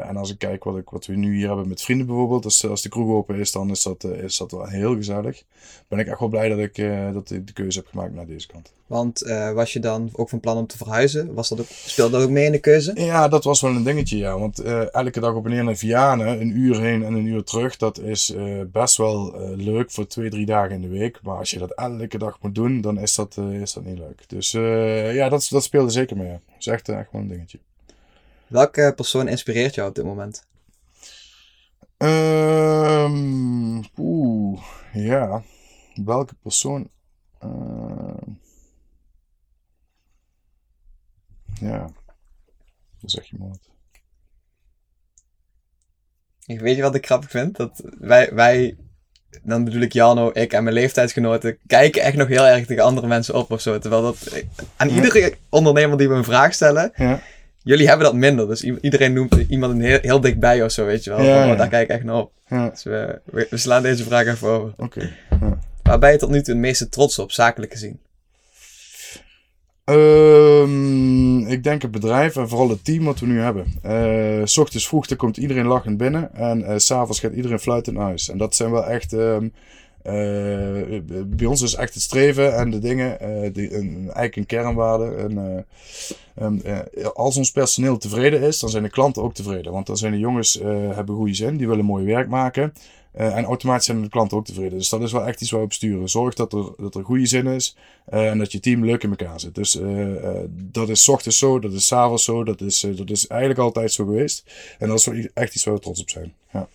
[0.07, 2.45] en als ik kijk wat, ik, wat we nu hier hebben met vrienden bijvoorbeeld.
[2.45, 5.43] Als, als de kroeg open is, dan is dat, is dat wel heel gezellig.
[5.87, 6.75] Ben ik echt wel blij dat ik
[7.13, 8.71] dat ik de keuze heb gemaakt naar deze kant.
[8.87, 11.33] Want uh, was je dan ook van plan om te verhuizen?
[11.33, 12.91] Was dat ook, speelde dat ook mee in de keuze?
[12.95, 14.39] Ja, dat was wel een dingetje, ja.
[14.39, 17.43] Want uh, elke dag op en neer naar Vianen, een uur heen en een uur
[17.43, 21.19] terug, dat is uh, best wel leuk voor twee, drie dagen in de week.
[21.23, 24.23] Maar als je dat elke dag moet doen, dan is dat, is dat niet leuk.
[24.27, 24.51] Dus
[25.13, 26.29] ja, dat, dat speelde zeker mee.
[26.29, 27.59] Dat is echt, echt wel een dingetje.
[28.53, 30.45] Welke persoon inspireert jou op dit moment?
[31.97, 34.61] Um, Oeh,
[34.93, 35.43] ja.
[35.95, 36.89] Welke persoon
[41.53, 41.89] ja,
[42.99, 43.69] dat zeg je maar wat.
[46.45, 47.55] Ik weet je wat ik grappig vind?
[47.55, 48.77] Dat wij, wij,
[49.43, 53.07] dan bedoel ik Jano, ik en mijn leeftijdsgenoten, kijken echt nog heel erg tegen andere
[53.07, 53.79] mensen op of zo.
[53.79, 54.43] Terwijl dat,
[54.75, 57.21] aan iedere ondernemer die we een vraag stellen, ja.
[57.63, 58.47] Jullie hebben dat minder.
[58.47, 61.21] Dus iedereen noemt iemand een heel, heel dichtbij of zo, weet je wel.
[61.21, 61.55] Ja, ja.
[61.55, 62.31] Daar kijk ik echt naar op.
[62.49, 64.73] Dus we, we, slaan deze vraag even over.
[64.77, 65.11] Oké.
[65.83, 67.99] Waar ben je tot nu toe het meeste trots op, zakelijk gezien?
[69.85, 73.65] Um, ik denk het bedrijf en vooral het team wat we nu hebben.
[73.85, 77.95] Uh, s ochtends vroeg dan komt iedereen lachend binnen en uh, s'avonds gaat iedereen fluitend
[77.95, 78.29] naar huis.
[78.29, 79.49] En dat zijn wel echt, um, uh,
[81.25, 83.17] bij ons is echt het streven en de dingen,
[83.53, 85.15] die, een, eigenlijk een kernwaarde.
[85.15, 85.65] En,
[86.41, 86.61] um,
[87.13, 89.71] als ons personeel tevreden is, dan zijn de klanten ook tevreden.
[89.71, 92.73] Want dan zijn de jongens, hebben goede zin, die willen mooi werk maken.
[93.13, 94.77] En automatisch zijn de klanten ook tevreden.
[94.77, 96.09] Dus dat is wel echt iets waar we op sturen.
[96.09, 99.39] Zorg dat er, dat er goede zin is en dat je team leuk in elkaar
[99.39, 99.55] zit.
[99.55, 99.79] Dus
[100.49, 104.05] dat is ochtends zo, dat is avonds zo, dat is, dat is eigenlijk altijd zo
[104.05, 104.43] geweest.
[104.79, 106.33] En dat is echt iets waar we trots op zijn.
[106.53, 106.67] Ja.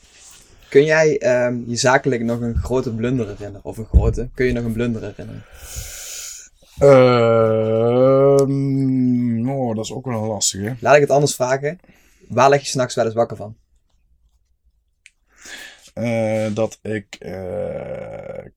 [0.69, 3.65] Kun jij um, je zakelijk nog een grote blunder herinneren?
[3.65, 4.29] Of een grote?
[4.35, 5.45] Kun je nog een blunder herinneren?
[6.79, 8.49] Ehm,
[9.51, 10.77] oh, dat is ook wel een lastige.
[10.81, 11.79] Laat ik het anders vragen.
[12.29, 13.57] Waar leg je s'nachts wel eens wakker van?
[15.95, 17.35] Uh, dat ik uh,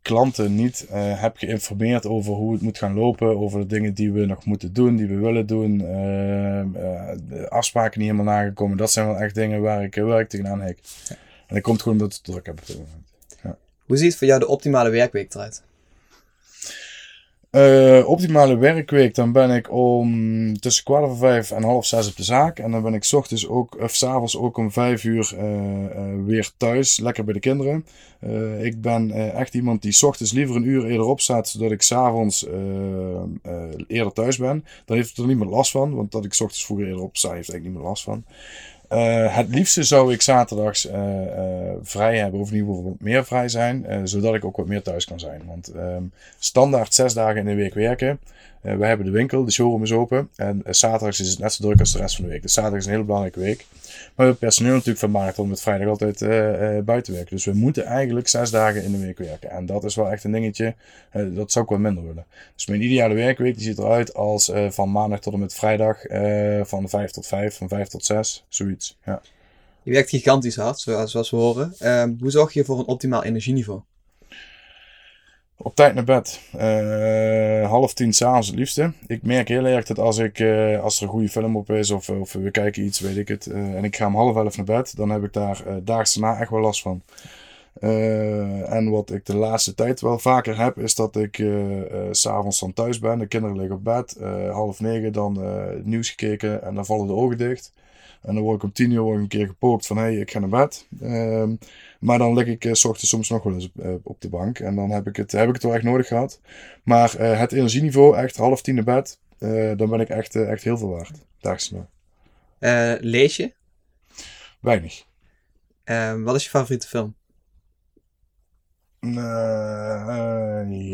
[0.02, 4.12] klanten niet uh, heb geïnformeerd over hoe het moet gaan lopen, over de dingen die
[4.12, 8.78] we nog moeten doen, die we willen doen, de afspraken niet helemaal nagekomen.
[8.78, 10.80] Dat zijn wel echt dingen waar ik, waar ik tegenaan hek.
[11.08, 11.16] Ja.
[11.52, 13.06] En dat komt gewoon omdat het druk heb op dit moment.
[13.44, 13.58] Ja.
[13.86, 15.64] Hoe ziet voor jou de optimale werkweek eruit?
[17.52, 22.16] Uh, optimale werkweek, dan ben ik om tussen kwart over vijf en half zes op
[22.16, 22.60] de zaak.
[22.60, 25.44] En dan ben ik s ochtends ook, of s avonds ook om vijf uur uh,
[25.44, 27.86] uh, weer thuis, lekker bij de kinderen.
[28.62, 32.46] ik ben echt iemand die s ochtends liever een uur eerder opstaat, zodat ik s'avonds
[33.88, 34.66] eerder thuis ben.
[34.86, 37.28] Dan heeft het er niemand last van, want dat ik s ochtends vroeger eerder opsta,
[37.28, 38.24] heeft eigenlijk niet meer last van.
[38.94, 43.26] Uh, het liefste zou ik zaterdags uh, uh, vrij hebben, of in ieder geval meer
[43.26, 45.42] vrij zijn, zodat ik ook wat meer thuis kan zijn.
[45.46, 48.20] Want um, standaard zes dagen in de week werken.
[48.62, 50.30] we hebben de winkel, de showroom is open.
[50.36, 52.42] En zaterdags is het net zo druk als de rest van de week.
[52.42, 53.66] Dus zaterdag is een hele belangrijke week.
[54.16, 57.36] Maar we personeel natuurlijk van maart tot met vrijdag altijd uh, buiten werken.
[57.36, 59.50] Dus we moeten eigenlijk zes dagen in de week werken.
[59.50, 60.76] En dat is wel echt een dingetje.
[61.14, 62.26] Uh, dat zou ik wel minder willen.
[62.56, 66.02] Dus mijn ideale werkweek die ziet eruit als van maandag tot en met vrijdag.
[66.68, 68.46] van 5 tot 5, van 5 tot 6.
[68.50, 68.98] Zoiets.
[69.06, 69.22] Ja.
[69.84, 71.74] Je werkt gigantisch hard, zoals, zoals we horen.
[71.80, 73.82] Ehm, hoe zorg je voor een optimaal energieniveau?
[75.64, 76.42] Op tijd naar bed.
[76.56, 78.92] Uh, half tien s'avonds het liefste.
[79.08, 81.92] Ik merk heel erg dat als, ik, uh, als er een goede film op is
[81.92, 83.46] of, of we kijken iets, weet ik het.
[83.46, 86.40] Uh, en ik ga om half elf naar bed, dan heb ik daar daags daarna
[86.40, 87.02] echt wel last van.
[88.70, 91.44] en wat ik de laatste tijd wel vaker heb, is dat ik
[92.12, 93.20] s'avonds dan thuis ben.
[93.20, 94.18] De kinderen liggen op bed.
[94.52, 95.40] half negen dan
[95.84, 97.74] nieuws gekeken en dan vallen de ogen dicht.
[98.22, 100.40] En dan word ik om tien uur een keer gepookt van hé, hey, ik ga
[100.40, 100.88] naar bed.
[101.02, 101.56] Ehm,
[102.00, 104.30] maar dan lig ik uh, s ochtends soms nog wel eens op, uh, op, de
[104.30, 104.60] bank.
[104.60, 106.42] En dan heb ik, het, heb ik het wel echt nodig gehad.
[106.84, 109.20] Maar uh, het energieniveau, echt half tien naar bed,
[109.78, 111.12] dan ben ik echt, echt heel veel waard.
[111.40, 111.74] Daags
[113.00, 113.54] lees je?
[114.60, 115.06] Weinig.
[115.84, 117.16] Ehm, wat is je favoriete film?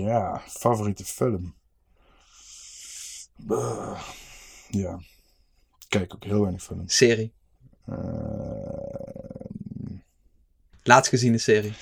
[0.05, 1.55] ja, favoriete film.
[4.69, 4.99] ja
[5.87, 6.97] kijk ook heel weinig films.
[6.97, 7.31] Serie?
[7.89, 7.95] Uh,
[10.83, 11.73] Laatst geziene serie?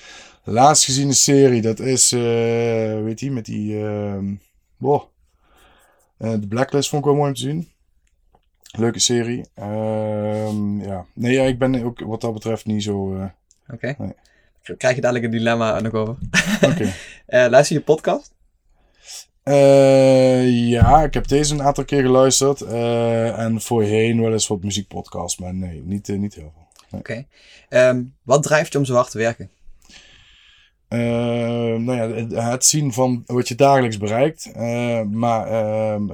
[0.44, 2.20] Laatst geziene serie, dat is, uh,
[3.02, 4.18] weet je, met die, uh,
[6.18, 7.68] de Blacklist vond ik wel mooi om te zien.
[8.78, 9.44] Leuke serie.
[9.54, 11.06] Ehm, ja.
[11.14, 12.96] Nee, ja, ik ben ook wat dat betreft niet zo...
[12.96, 13.32] Oké.
[13.72, 13.94] Okay.
[13.98, 14.14] Nee.
[14.76, 16.16] Krijg je dadelijk een dilemma nog over.
[16.62, 16.92] Oké.
[17.28, 17.48] Okay.
[17.54, 18.35] luister je podcast?
[19.48, 22.60] Uh, ja, ik heb deze een aantal keer geluisterd.
[22.60, 26.66] Uh, en voorheen wel eens wat muziekpodcasts, maar nee, niet, uh, niet heel veel.
[26.90, 27.00] Nee.
[27.00, 27.26] Oké.
[27.68, 27.88] Okay.
[27.88, 29.50] Um, wat drijft je om zo hard te werken?
[30.88, 34.54] nou ja, het, het, zien van wat je dagelijks bereikt,
[35.10, 36.06] maar ehm,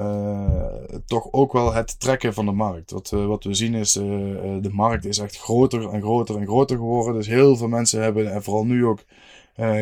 [1.06, 2.90] toch ook wel het trekken van de markt.
[2.90, 7.14] Wat, wat we zien is, de markt is echt groter en groter en groter geworden.
[7.14, 9.04] Dus heel veel mensen hebben, en vooral nu ook,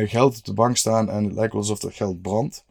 [0.05, 2.63] geld op de bank staan en het lijkt wel alsof dat geld brandt.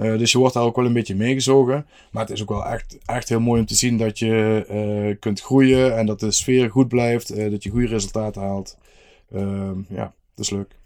[0.00, 1.86] Uh, dus je wordt daar ook wel een beetje meegezogen.
[2.10, 5.16] Maar het is ook wel echt, echt heel mooi om te zien dat je uh,
[5.20, 8.76] kunt groeien en dat de sfeer goed blijft, uh, dat je goede resultaten haalt.
[9.32, 10.76] Ehm, ja, dat is leuk.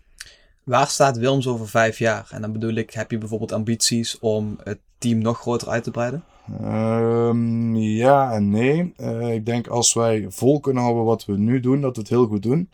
[0.65, 2.29] Waar staat Wilms over vijf jaar?
[2.31, 5.91] En dan bedoel ik, heb je bijvoorbeeld ambities om het team nog groter uit te
[5.91, 6.25] breiden?
[6.63, 8.93] Um, ja en nee.
[9.33, 12.27] ik denk als wij vol kunnen houden wat we nu doen, dat we het heel
[12.27, 12.69] goed doen.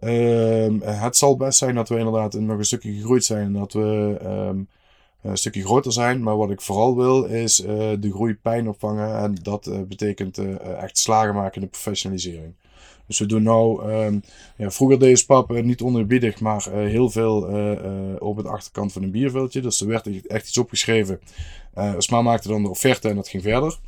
[0.00, 3.52] Ehm, het zal best zijn dat we inderdaad nog een stukje gegroeid zijn.
[3.52, 4.16] Dat we
[5.28, 6.22] een stukje groter zijn.
[6.22, 9.16] Maar wat ik vooral wil is uh, de groeipijn opvangen.
[9.16, 10.38] En dat uh, betekent
[10.78, 12.54] echt slagen maken in de professionalisering.
[13.06, 14.22] Dus we doen nou, um,
[14.56, 17.36] ja, vroeger deed Spap niet onerbiedig, maar heel veel
[18.18, 19.60] op het achterkant van een bierveldje.
[19.60, 21.20] Dus er werd echt iets opgeschreven.
[21.98, 23.78] Sma maakte dan de offerte en dat ging verder.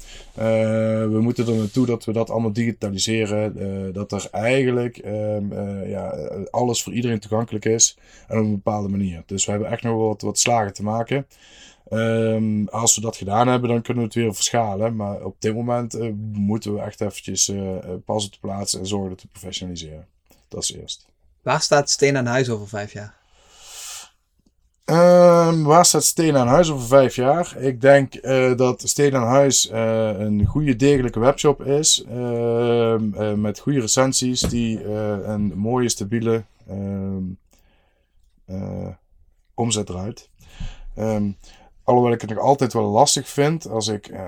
[1.11, 3.93] We moeten er naartoe dat we dat allemaal digitaliseren.
[3.93, 5.55] Dat er eigenlijk ehm,
[5.89, 6.11] ja,
[6.51, 7.99] alles voor iedereen toegankelijk is.
[8.29, 9.23] En op een bepaalde manier.
[9.27, 11.27] Dus we hebben echt nog wat, wat slagen te maken.
[11.91, 14.97] Um, als we dat gedaan hebben, dan kunnen we het weer verschalen.
[14.97, 15.99] Maar op dit moment
[16.33, 17.53] moeten we echt eventjes
[18.05, 20.07] pas op de plaats en zorgen te professionaliseren.
[20.49, 21.07] Dat is eerst.
[21.43, 23.19] Waar staat Steen aan Huis over vijf jaar?
[24.91, 27.57] Uh, waar staat Steen aan Huis over vijf jaar?
[27.59, 32.05] Ik denk uh, dat Steen aan Huis uh, een goede, degelijke webshop is.
[32.11, 32.97] Uh,
[33.35, 34.85] met goede recensies die
[35.25, 37.23] een mooie, stabiele ehm,
[39.55, 40.29] omzet draait.
[40.99, 41.37] Um,
[41.89, 43.69] Alhoewel ik het nog altijd wel lastig vind.
[43.69, 44.19] Als ik uh,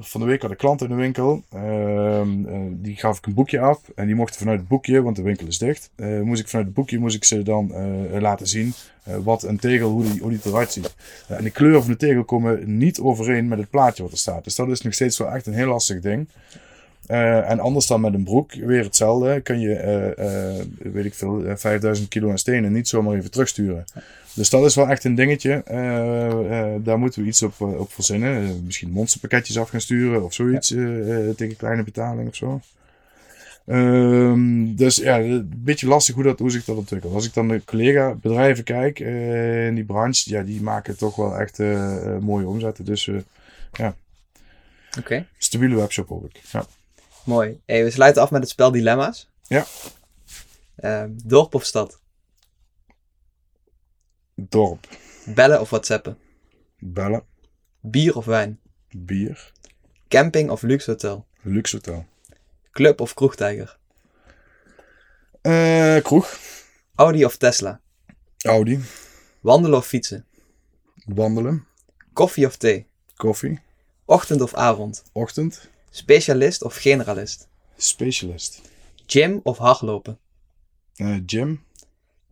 [0.00, 1.42] van de week had een klant in de winkel.
[1.54, 2.22] Uh,
[2.70, 3.80] die gaf ik een boekje af.
[3.94, 5.90] En die mochten vanuit het boekje, want de winkel is dicht.
[5.96, 7.72] Uh, moest ik vanuit het boekje moest ik ze dan
[8.20, 8.74] laten zien
[9.22, 10.94] wat een tegel, hoe die, hoe die eruit ziet.
[11.28, 14.44] en de kleuren van de tegel komen niet overeen met het plaatje wat er staat.
[14.44, 16.28] Dus dat is nog steeds wel echt een heel lastig ding.
[17.10, 19.40] Uh, en anders dan met een broek, weer hetzelfde.
[19.40, 23.84] Kun je, uh, uh, weet ik veel, 5000 kilo aan stenen niet zomaar even terugsturen.
[24.34, 25.62] Dus dat is wel echt een dingetje.
[26.82, 28.64] daar moeten we iets op, op verzinnen.
[28.64, 30.68] misschien monsterpakketjes af gaan sturen of zoiets.
[31.36, 32.60] tegen kleine betaling of zo.
[33.70, 37.14] Ehm, dus ja, een beetje lastig hoe, dat, hoe zich dat ontwikkelt.
[37.14, 41.38] Als ik dan de collega-bedrijven kijk eh, in die branche, ja, die maken toch wel
[41.38, 42.84] echt eh, eh, mooie omzetten.
[42.84, 43.16] Dus eh,
[43.72, 43.94] ja,
[44.98, 46.40] Oké, stabiele webshop hoop ik.
[46.52, 46.66] Ja.
[47.24, 47.60] Mooi.
[47.66, 49.28] Hey, we sluiten af met het spel Dilemma's.
[49.42, 49.66] Ja.
[50.76, 52.00] Ehm, dorp of stad?
[54.34, 54.86] Dorp,
[55.34, 56.18] Bellen of whatsappen?
[56.78, 57.22] bellen,
[57.80, 58.60] Bier of wijn?
[58.96, 59.52] bier,
[60.08, 61.26] Camping of luxe hotel?
[61.42, 62.06] luxe hotel.
[62.72, 63.78] Club of kroegtijger?
[65.40, 66.38] Eh, kroeg,
[66.94, 67.80] Audi of Tesla?
[68.38, 68.80] Audi,
[69.40, 70.24] Wandelen of fietsen?
[71.06, 71.66] wandelen,
[72.12, 72.86] Koffie of thee?
[73.16, 73.60] koffie,
[74.04, 75.02] Ochtend of avond?
[75.12, 77.48] ochtend, Specialist of generalist?
[77.76, 78.60] specialist.
[79.06, 80.18] Gym of hardlopen?
[80.96, 81.64] Eh, gym,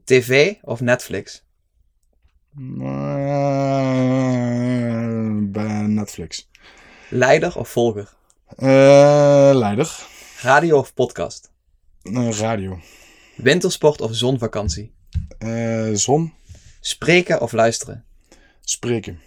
[0.04, 1.44] TV of Netflix?
[5.52, 6.48] Bij Netflix.
[7.10, 8.12] Leider of volger?
[8.56, 10.06] Eh, leider.
[10.42, 11.50] Radio of podcast?
[12.30, 12.78] Radio.
[13.36, 14.92] Wintersport of zonvakantie?
[15.94, 16.32] Zon.
[16.80, 18.04] Spreken of luisteren?
[18.60, 19.20] Spreken.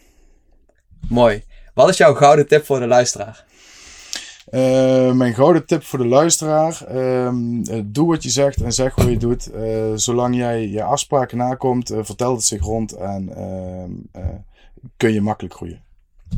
[1.10, 1.44] Mooi.
[1.74, 3.46] Wat is jouw gouden tip voor de luisteraar?
[4.52, 6.84] Eh, mijn gouden tip voor de luisteraar.
[6.88, 9.52] ehm, eh, doe wat je zegt en zeg hoe je doet.
[9.52, 13.92] Eh, zolang jij je afspraken nakomt, vertelt het zich rond en ehm,
[14.24, 14.30] eh,
[14.98, 15.82] kun je makkelijk groeien.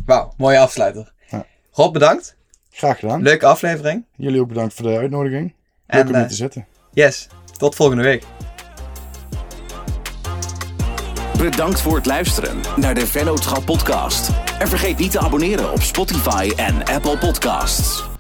[0.06, 1.14] Wauw, mooie afsluiter.
[1.30, 1.46] Ja.
[1.72, 2.36] Rob, bedankt.
[2.72, 3.22] Graag gedaan.
[3.22, 4.06] Leuke aflevering.
[4.16, 5.54] Jullie ook bedankt voor de uitnodiging.
[5.88, 6.68] Leuk En, om hier te zitten.
[6.92, 8.24] Yes, tot volgende week.
[11.38, 14.30] Bedankt voor het luisteren naar de Vennootschap podcast.
[14.60, 18.13] En vergeet niet te abonneren op Spotify en Apple Podcasts.